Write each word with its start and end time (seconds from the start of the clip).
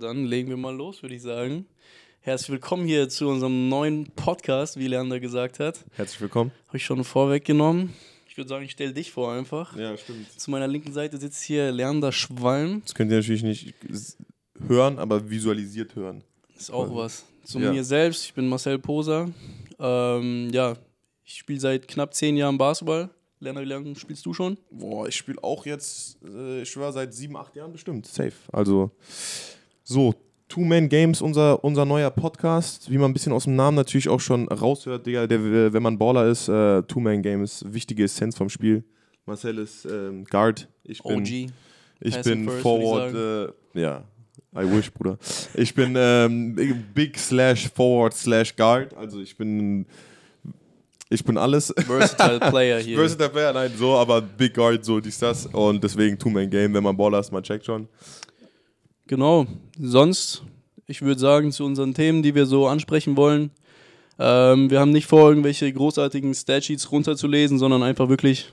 Dann 0.00 0.24
legen 0.26 0.48
wir 0.48 0.56
mal 0.56 0.74
los, 0.74 1.02
würde 1.02 1.14
ich 1.14 1.22
sagen. 1.22 1.66
Herzlich 2.20 2.50
willkommen 2.50 2.86
hier 2.86 3.08
zu 3.08 3.28
unserem 3.28 3.68
neuen 3.68 4.06
Podcast, 4.16 4.78
wie 4.78 4.88
Leander 4.88 5.20
gesagt 5.20 5.58
hat. 5.60 5.84
Herzlich 5.92 6.20
willkommen. 6.20 6.50
Habe 6.68 6.76
ich 6.76 6.84
schon 6.84 7.02
vorweggenommen. 7.04 7.92
Ich 8.28 8.36
würde 8.36 8.48
sagen, 8.48 8.64
ich 8.64 8.72
stelle 8.72 8.92
dich 8.92 9.12
vor 9.12 9.32
einfach. 9.32 9.76
Ja, 9.76 9.96
stimmt. 9.96 10.30
Zu 10.38 10.50
meiner 10.50 10.66
linken 10.68 10.92
Seite 10.92 11.16
sitzt 11.18 11.42
hier 11.42 11.72
Leander 11.72 12.12
Schwalm. 12.12 12.82
Das 12.82 12.94
könnt 12.94 13.10
ihr 13.10 13.18
natürlich 13.18 13.42
nicht 13.42 13.74
hören, 14.68 14.98
aber 14.98 15.30
visualisiert 15.30 15.94
hören. 15.94 16.22
Ist 16.58 16.70
auch 16.70 16.94
was. 16.94 17.24
Zu 17.44 17.60
Ja. 17.60 17.72
mir 17.72 17.84
selbst, 17.84 18.24
ich 18.24 18.34
bin 18.34 18.48
Marcel 18.48 18.78
Poser. 18.78 19.30
Ähm, 19.78 20.50
ja, 20.52 20.74
ich 21.24 21.34
spiele 21.34 21.60
seit 21.60 21.86
knapp 21.88 22.12
zehn 22.14 22.36
Jahren 22.36 22.58
Basketball. 22.58 23.08
Leander, 23.38 23.60
wie 23.62 23.66
lange 23.66 23.94
spielst 23.96 24.24
du 24.26 24.32
schon? 24.34 24.56
Boah, 24.70 25.06
ich 25.06 25.14
spiele 25.14 25.42
auch 25.44 25.64
jetzt, 25.66 26.18
äh, 26.24 26.62
ich 26.62 26.70
schwöre, 26.70 26.92
seit 26.92 27.14
sieben, 27.14 27.36
acht 27.36 27.54
Jahren 27.54 27.72
bestimmt. 27.72 28.06
Safe. 28.06 28.32
Also, 28.50 28.90
so, 29.88 30.14
Two-Man-Games, 30.48 31.22
unser, 31.22 31.62
unser 31.62 31.84
neuer 31.84 32.10
Podcast. 32.10 32.90
Wie 32.90 32.98
man 32.98 33.10
ein 33.10 33.14
bisschen 33.14 33.32
aus 33.32 33.44
dem 33.44 33.54
Namen 33.56 33.76
natürlich 33.76 34.08
auch 34.08 34.20
schon 34.20 34.48
raushört, 34.48 35.06
Digga, 35.06 35.26
der, 35.26 35.72
wenn 35.72 35.82
man 35.82 35.96
Baller 35.96 36.26
ist, 36.26 36.48
äh, 36.48 36.82
Two-Man-Games, 36.82 37.64
wichtige 37.68 38.04
Essenz 38.04 38.36
vom 38.36 38.48
Spiel. 38.48 38.84
Marcel 39.26 39.58
ist 39.58 39.84
ähm, 39.84 40.24
Guard. 40.24 40.68
Ich 40.84 41.02
bin, 41.02 41.20
OG. 41.20 41.52
Ich 42.00 42.14
Passing 42.14 42.22
bin 42.22 42.48
first, 42.48 42.62
Forward, 42.62 43.12
würd 43.12 43.54
äh, 43.74 43.80
ja. 43.80 44.04
I 44.54 44.64
wish, 44.64 44.90
Bruder. 44.92 45.18
Ich 45.54 45.74
bin 45.74 45.94
ähm, 45.96 46.56
Big 46.94 47.18
slash 47.18 47.68
Forward 47.68 48.14
slash 48.14 48.54
Guard. 48.56 48.96
Also 48.96 49.20
ich 49.20 49.36
bin, 49.36 49.86
ich 51.10 51.24
bin 51.24 51.38
alles. 51.38 51.72
Versatile 51.76 52.40
Player 52.50 52.78
hier. 52.80 52.96
Versatile 52.96 53.28
Player, 53.28 53.52
nein, 53.52 53.70
so, 53.76 53.94
aber 53.94 54.20
Big 54.20 54.54
Guard, 54.54 54.84
so 54.84 54.98
dies, 54.98 55.18
das. 55.18 55.46
Und 55.46 55.82
deswegen 55.82 56.18
Two-Man-Game, 56.18 56.74
wenn 56.74 56.82
man 56.82 56.96
Baller 56.96 57.20
ist, 57.20 57.30
man 57.30 57.42
checkt 57.42 57.66
schon. 57.66 57.88
Genau. 59.06 59.46
Sonst, 59.80 60.42
ich 60.86 61.02
würde 61.02 61.20
sagen, 61.20 61.52
zu 61.52 61.64
unseren 61.64 61.94
Themen, 61.94 62.22
die 62.22 62.34
wir 62.34 62.46
so 62.46 62.66
ansprechen 62.66 63.16
wollen. 63.16 63.50
Ähm, 64.18 64.70
wir 64.70 64.80
haben 64.80 64.92
nicht 64.92 65.06
vor, 65.06 65.28
irgendwelche 65.28 65.70
großartigen 65.72 66.34
Statsheets 66.34 66.90
runterzulesen, 66.90 67.58
sondern 67.58 67.82
einfach 67.82 68.08
wirklich 68.08 68.52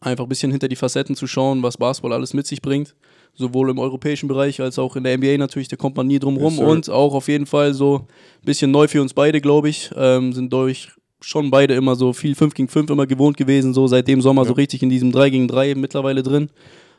einfach 0.00 0.24
ein 0.24 0.28
bisschen 0.28 0.50
hinter 0.50 0.68
die 0.68 0.76
Facetten 0.76 1.14
zu 1.16 1.26
schauen, 1.26 1.62
was 1.62 1.76
Basketball 1.76 2.12
alles 2.12 2.34
mit 2.34 2.46
sich 2.46 2.60
bringt. 2.62 2.94
Sowohl 3.34 3.70
im 3.70 3.78
europäischen 3.78 4.28
Bereich 4.28 4.60
als 4.60 4.78
auch 4.78 4.96
in 4.96 5.04
der 5.04 5.16
NBA 5.16 5.36
natürlich, 5.38 5.68
da 5.68 5.76
kommt 5.76 5.96
man 5.96 6.06
nie 6.08 6.18
drum 6.18 6.36
rum. 6.36 6.54
Yes, 6.56 6.64
und 6.64 6.90
auch 6.90 7.14
auf 7.14 7.28
jeden 7.28 7.46
Fall 7.46 7.74
so 7.74 7.98
ein 7.98 8.44
bisschen 8.44 8.70
neu 8.72 8.88
für 8.88 9.00
uns 9.00 9.14
beide, 9.14 9.40
glaube 9.40 9.68
ich. 9.68 9.90
Ähm, 9.96 10.32
sind 10.32 10.52
durch 10.52 10.88
schon 11.20 11.50
beide 11.50 11.74
immer 11.74 11.94
so 11.94 12.12
viel 12.12 12.34
5 12.34 12.54
gegen 12.54 12.68
5 12.68 12.90
immer 12.90 13.06
gewohnt 13.06 13.36
gewesen, 13.36 13.72
so 13.74 13.86
seit 13.86 14.08
dem 14.08 14.20
Sommer 14.20 14.42
Ja. 14.42 14.48
so 14.48 14.54
richtig 14.54 14.82
in 14.82 14.88
diesem 14.88 15.12
3 15.12 15.30
gegen 15.30 15.48
3 15.48 15.74
mittlerweile 15.74 16.22
drin. 16.22 16.50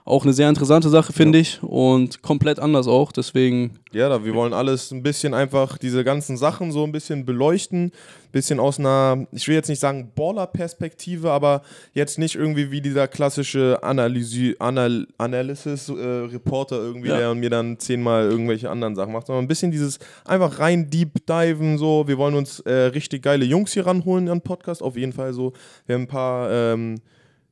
Auch 0.03 0.23
eine 0.23 0.33
sehr 0.33 0.49
interessante 0.49 0.89
Sache, 0.89 1.13
finde 1.13 1.37
ich. 1.37 1.61
Und 1.61 2.21
komplett 2.23 2.59
anders 2.59 2.87
auch. 2.87 3.11
Deswegen, 3.11 3.79
Ja, 3.91 4.23
wir 4.25 4.33
wollen 4.33 4.51
alles 4.53 4.91
ein 4.91 5.03
bisschen 5.03 5.33
einfach 5.33 5.77
diese 5.77 6.03
ganzen 6.03 6.37
Sachen 6.37 6.71
so 6.71 6.83
ein 6.83 6.91
bisschen 6.91 7.25
beleuchten. 7.25 7.91
Bisschen 8.31 8.59
aus 8.59 8.79
einer, 8.79 9.27
ich 9.31 9.47
will 9.47 9.55
jetzt 9.55 9.67
nicht 9.69 9.79
sagen 9.79 10.11
Baller-Perspektive, 10.15 11.29
aber 11.31 11.61
jetzt 11.93 12.17
nicht 12.17 12.35
irgendwie 12.35 12.71
wie 12.71 12.81
dieser 12.81 13.07
klassische 13.07 13.79
Analysi 13.83 14.55
Anal 14.57 15.05
Analysis-Reporter 15.17 16.77
irgendwie, 16.77 17.09
Ja. 17.09 17.17
der 17.17 17.35
mir 17.35 17.49
dann 17.49 17.77
zehnmal 17.79 18.23
irgendwelche 18.29 18.69
anderen 18.69 18.95
Sachen 18.95 19.13
macht, 19.13 19.27
sondern 19.27 19.45
ein 19.45 19.47
bisschen 19.49 19.71
dieses 19.71 19.99
einfach 20.25 20.59
rein 20.59 20.89
deep 20.89 21.25
diven 21.27 21.77
so. 21.77 22.07
Wir 22.07 22.17
wollen 22.17 22.35
uns 22.35 22.59
äh, 22.61 22.71
richtig 22.93 23.21
geile 23.23 23.45
Jungs 23.45 23.73
hier 23.73 23.85
ranholen 23.85 24.29
an 24.29 24.41
Podcast, 24.41 24.81
auf 24.81 24.95
jeden 24.97 25.13
Fall 25.13 25.33
so. 25.33 25.53
Wir 25.85 25.95
haben 25.95 26.03
ein 26.03 26.07
paar, 26.07 26.49
ähm, 26.51 26.95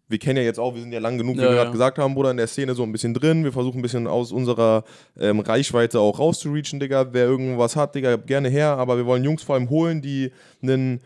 wir 0.09 0.17
kennen 0.17 0.37
ja 0.37 0.43
jetzt 0.43 0.59
auch, 0.59 0.73
wir 0.73 0.81
sind 0.81 0.91
ja 0.91 0.99
lang 0.99 1.17
genug, 1.17 1.37
wie 1.37 1.41
Ja, 1.41 1.49
wir 1.49 1.55
ja. 1.55 1.61
gerade 1.61 1.71
gesagt 1.71 1.99
haben, 1.99 2.15
Bruder, 2.15 2.31
in 2.31 2.37
der 2.37 2.47
Szene 2.47 2.73
so 2.75 2.83
ein 2.83 2.91
bisschen 2.91 3.13
drin. 3.13 3.43
Wir 3.43 3.53
versuchen 3.53 3.79
ein 3.79 3.81
bisschen 3.83 4.07
aus 4.07 4.31
unserer 4.31 4.83
ähm, 5.19 5.39
Reichweite 5.39 5.99
auch 5.99 6.17
rauszureachen, 6.19 6.79
Digga. 6.79 7.07
Wer 7.13 7.25
irgendwas 7.25 7.75
hat, 7.75 7.95
Digga, 7.95 8.15
gerne 8.17 8.49
her. 8.49 8.77
Aber 8.77 8.97
wir 8.97 9.05
wollen 9.05 9.23
Jungs 9.23 9.43
vor 9.43 9.55
allem 9.55 9.69
holen, 9.69 10.01
die 10.01 10.31
einen 10.61 10.99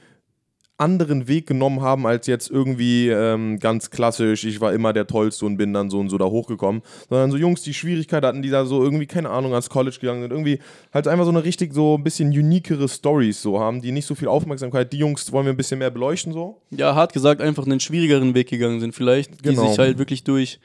anderen 0.77 1.27
Weg 1.27 1.45
genommen 1.47 1.81
haben, 1.81 2.07
als 2.07 2.25
jetzt 2.27 2.49
irgendwie 2.49 3.07
ähm, 3.09 3.59
ganz 3.59 3.91
klassisch, 3.91 4.43
ich 4.43 4.59
war 4.59 4.73
immer 4.73 4.91
der 4.91 5.05
Tollste 5.05 5.45
und 5.45 5.55
bin 5.57 5.71
dann 5.71 5.89
so 5.89 5.99
und 5.99 6.09
so 6.09 6.17
da 6.17 6.25
hochgekommen. 6.25 6.81
Sondern 7.09 7.31
so 7.31 7.37
Jungs, 7.37 7.61
die 7.61 7.73
Schwierigkeit 7.73 8.23
hatten, 8.23 8.41
die 8.41 8.49
da 8.49 8.65
so 8.65 8.83
irgendwie, 8.83 9.05
keine 9.05 9.29
Ahnung, 9.29 9.51
ans 9.51 9.69
College 9.69 9.97
gegangen 10.01 10.21
sind. 10.23 10.31
Irgendwie 10.31 10.59
halt 10.91 11.07
einfach 11.07 11.25
so 11.25 11.31
eine 11.31 11.43
richtig 11.43 11.73
so 11.73 11.95
ein 11.97 12.03
bisschen 12.03 12.29
uniquere 12.29 12.89
Stories 12.89 13.41
so 13.41 13.59
haben, 13.59 13.81
die 13.81 13.91
nicht 13.91 14.05
so 14.07 14.15
viel 14.15 14.27
Aufmerksamkeit. 14.27 14.91
Die 14.91 14.97
Jungs 14.97 15.31
wollen 15.31 15.45
wir 15.45 15.53
ein 15.53 15.57
bisschen 15.57 15.79
mehr 15.79 15.91
beleuchten 15.91 16.33
so. 16.33 16.61
ja, 16.71 16.95
hart 16.95 17.13
gesagt, 17.13 17.41
einfach 17.41 17.65
einen 17.65 17.79
schwierigeren 17.79 18.33
Weg 18.33 18.49
gegangen 18.49 18.79
sind, 18.79 18.93
vielleicht, 18.93 19.45
die 19.45 19.49
Genau. 19.49 19.67
sich 19.67 19.77
halt 19.77 19.99
wirklich 19.99 20.23
durch, 20.23 20.59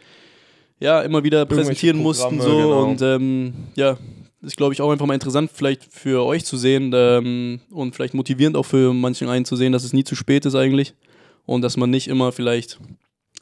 ja, 0.81 1.03
immer 1.03 1.23
wieder 1.23 1.45
präsentieren 1.45 1.99
mussten, 1.99 2.41
so. 2.41 2.57
genau. 2.57 2.85
Und 2.85 3.03
ähm, 3.03 3.53
ja, 3.75 3.99
ist, 4.43 4.57
glaube 4.57 4.73
ich, 4.73 4.81
auch 4.81 4.91
einfach 4.91 5.07
mal 5.07 5.15
interessant, 5.15 5.51
vielleicht 5.53 5.85
für 5.85 6.25
euch 6.25 6.45
zu 6.45 6.57
sehen 6.57 6.93
ähm, 6.95 7.61
und 7.71 7.95
vielleicht 7.95 8.15
motivierend 8.15 8.57
auch 8.57 8.65
für 8.65 8.93
manchen 8.93 9.29
einen 9.29 9.45
zu 9.45 9.57
sehen, 9.57 9.73
dass 9.73 9.85
es 9.85 9.93
nie 9.93 10.05
zu 10.05 10.15
spät 10.15 10.47
ist 10.47 10.55
eigentlich 10.55 10.95
und 11.47 11.63
dass 11.63 11.77
man 11.77 11.91
nicht 11.91 12.09
immer 12.09 12.33
vielleicht 12.33 12.79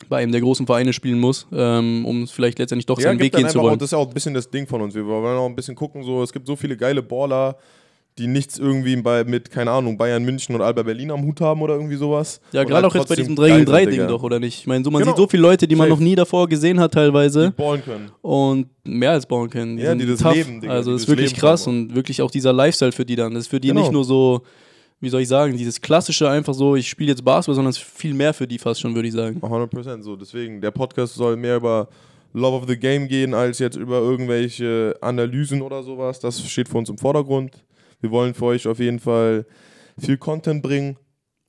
bei 0.08 0.18
einem 0.18 0.32
der 0.32 0.40
großen 0.40 0.66
Vereine 0.66 0.92
spielen 0.92 1.18
muss, 1.18 1.46
ähm, 1.52 2.04
um 2.04 2.26
vielleicht 2.26 2.58
letztendlich 2.58 2.86
doch 2.86 3.00
seinen 3.00 3.18
Weg 3.18 3.32
gehen 3.32 3.42
zu 3.42 3.46
einfach 3.46 3.60
auch, 3.60 3.64
wollen. 3.64 3.78
das 3.78 3.88
ist 3.88 3.92
ja 3.92 3.98
auch 3.98 4.08
ein 4.08 4.14
bisschen 4.14 4.34
das 4.34 4.50
Ding 4.50 4.66
von 4.66 4.80
uns. 4.80 4.94
Wir 4.94 5.06
wollen 5.06 5.38
auch 5.38 5.46
ein 5.46 5.56
bisschen 5.56 5.74
gucken, 5.74 6.02
so, 6.02 6.22
es 6.22 6.32
gibt 6.32 6.46
so 6.46 6.56
viele 6.56 6.76
geile 6.76 7.02
Baller, 7.02 7.56
die 8.18 8.26
nichts 8.28 8.58
irgendwie 8.58 8.96
bei, 8.96 9.24
mit, 9.24 9.50
keine 9.50 9.70
Ahnung, 9.70 9.98
Bayern 9.98 10.24
München 10.24 10.54
oder 10.54 10.64
Alba 10.64 10.82
Berlin 10.82 11.10
am 11.10 11.22
Hut 11.22 11.40
haben 11.40 11.60
oder 11.60 11.74
irgendwie 11.74 11.96
sowas. 11.96 12.40
Ja, 12.52 12.62
Und 12.62 12.68
gerade 12.68 12.82
halt 12.84 12.92
auch 12.92 12.94
jetzt 12.94 13.08
bei 13.08 13.14
diesem 13.16 13.36
3 13.36 13.46
gegen 13.48 13.56
geil 13.58 13.64
3 13.66 13.80
sind, 13.90 13.90
Ding 14.00 14.08
doch, 14.08 14.22
oder 14.22 14.40
nicht? 14.40 14.58
Ich 14.60 14.66
meine, 14.66 14.82
so, 14.84 14.90
man 14.90 15.02
Genau. 15.02 15.12
sieht 15.12 15.18
so 15.18 15.28
viele 15.28 15.42
Leute, 15.42 15.68
die 15.68 15.74
man 15.76 15.88
Safe. 15.90 16.00
noch 16.00 16.04
nie 16.06 16.14
davor 16.14 16.48
gesehen 16.48 16.80
hat 16.80 16.92
Die 16.92 16.96
teilweise 16.96 17.50
ballen 17.50 17.84
können. 17.84 18.10
und 18.22 18.68
mehr 18.84 19.10
als 19.12 19.26
bauen 19.26 19.50
können. 19.50 19.76
Die 19.76 19.82
Ja, 19.82 19.94
die 19.94 20.06
das 20.06 20.20
tough. 20.20 20.34
leben, 20.34 20.60
Digga, 20.62 20.72
Also 20.72 20.90
die 20.90 20.94
das 20.94 21.02
ist 21.02 21.08
wirklich 21.08 21.30
Leben 21.32 21.40
krass 21.40 21.66
und 21.66 21.94
wirklich 21.94 22.22
auch 22.22 22.30
dieser 22.30 22.52
Lifestyle 22.54 22.92
für 22.92 23.04
die 23.04 23.16
dann. 23.16 23.34
Das 23.34 23.42
ist 23.44 23.48
für 23.48 23.60
die 23.60 23.68
Genau. 23.68 23.80
nicht 23.82 23.92
nur 23.92 24.04
so, 24.04 24.40
wie 25.00 25.10
soll 25.10 25.20
ich 25.20 25.28
sagen, 25.28 25.54
dieses 25.54 25.78
klassische 25.82 26.26
einfach 26.30 26.54
so, 26.54 26.74
ich 26.74 26.88
spiele 26.88 27.10
jetzt 27.10 27.22
Basketball, 27.22 27.54
sondern 27.56 27.70
es 27.72 27.76
ist 27.76 27.84
viel 27.84 28.14
mehr 28.14 28.32
für 28.32 28.46
die 28.46 28.58
fast 28.58 28.80
schon, 28.80 28.94
würde 28.94 29.08
ich 29.08 29.14
sagen. 29.14 29.40
100% 29.42 30.02
so. 30.02 30.16
Deswegen, 30.16 30.62
der 30.62 30.70
Podcast 30.70 31.14
soll 31.16 31.36
mehr 31.36 31.56
über 31.56 31.88
Love 32.32 32.56
of 32.56 32.64
the 32.66 32.78
Game 32.78 33.08
gehen, 33.08 33.34
als 33.34 33.58
jetzt 33.58 33.76
über 33.76 33.98
irgendwelche 33.98 34.96
Analysen 35.02 35.60
oder 35.60 35.82
sowas. 35.82 36.18
Das 36.20 36.40
steht 36.48 36.68
für 36.68 36.78
uns 36.78 36.88
im 36.88 36.96
Vordergrund. 36.98 37.52
Wir 38.00 38.10
wollen 38.10 38.34
für 38.34 38.46
euch 38.46 38.66
auf 38.66 38.78
jeden 38.78 38.98
Fall 38.98 39.46
viel 39.98 40.16
Content 40.16 40.62
bringen. 40.62 40.96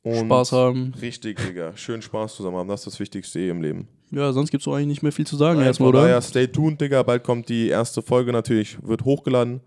Und 0.04 0.28
Spaß 0.28 0.54
haben. 0.54 0.94
Richtig, 1.02 1.38
Digga. 1.40 1.76
Schön 1.76 2.02
Spaß 2.02 2.38
zusammen 2.38 2.56
haben. 2.58 2.70
Das 2.70 2.82
ist 2.82 2.88
das 2.88 3.00
Wichtigste 3.00 3.40
eh 3.40 3.50
im 3.50 3.62
Leben. 3.62 3.88
Ja, 4.10 4.32
sonst 4.32 4.52
gibt 4.52 4.62
es 4.62 4.68
eigentlich 4.68 4.88
nicht 4.88 5.04
mehr 5.04 5.12
viel 5.12 5.28
zu 5.28 5.36
sagen 5.36 5.60
Nein, 5.60 5.68
erstmal, 5.68 5.90
oder? 5.90 6.04
daher, 6.04 6.22
stay 6.22 6.48
tuned, 6.48 6.80
Digga. 6.80 7.04
Bald 7.04 7.24
kommt 7.24 7.50
die 7.50 7.68
erste 7.68 8.02
Folge 8.02 8.32
natürlich, 8.32 8.78
wird 8.82 9.04
hochgeladen. 9.04 9.60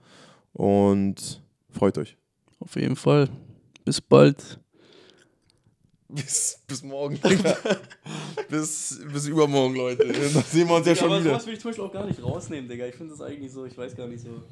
Und 0.54 1.42
freut 1.70 1.98
euch. 1.98 2.16
Auf 2.58 2.74
jeden 2.76 2.96
Fall. 2.96 3.28
Bis 3.84 4.00
bald. 4.00 4.58
Bis, 6.08 6.58
bis 6.66 6.82
morgen, 6.82 7.20
Digga. 7.20 7.56
bis, 8.48 9.00
bis 9.12 9.26
übermorgen, 9.26 9.76
Leute. 9.76 10.06
Da 10.34 10.40
sehen 10.42 10.68
wir 10.68 10.76
uns 10.76 10.86
ja 10.86 10.96
schon 10.96 11.20
wieder. 11.20 11.46
will 11.46 11.54
ich 11.54 11.60
zum 11.60 11.70
Beispiel 11.70 11.84
auch 11.84 11.92
gar 11.92 12.06
nicht 12.06 12.22
rausnehmen, 12.22 12.68
Digga. 12.68 12.86
Ich 12.86 12.94
finde 12.94 13.12
das 13.12 13.20
eigentlich 13.20 13.52
so, 13.52 13.64
ich 13.66 13.76
weiß 13.76 13.94
gar 13.94 14.08
nicht 14.08 14.22
so. 14.22 14.42